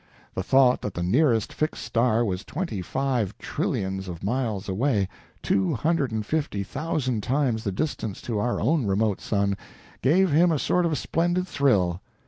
The 0.33 0.41
thought 0.41 0.81
that 0.81 0.95
the 0.95 1.03
nearest 1.03 1.53
fixed 1.53 1.83
star 1.83 2.25
was 2.25 2.43
twenty 2.43 2.81
five 2.81 3.37
trillions 3.37 4.07
of 4.07 4.23
miles 4.23 4.67
away 4.67 5.07
two 5.43 5.75
hundred 5.75 6.11
and 6.11 6.25
fifty 6.25 6.63
thousand 6.63 7.21
times 7.21 7.63
the 7.63 7.71
distance 7.71 8.19
to 8.23 8.39
our 8.39 8.59
own 8.59 8.87
remote 8.87 9.21
sun 9.21 9.55
gave 10.01 10.31
him 10.31 10.51
a 10.51 10.57
sort 10.57 10.87
of 10.87 10.97
splendid 10.97 11.47
thrill. 11.47 12.01